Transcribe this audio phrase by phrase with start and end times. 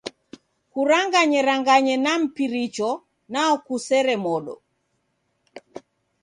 [0.71, 2.89] Kuranganyeranganye na mpiricho,
[3.31, 4.53] nao kusere modo.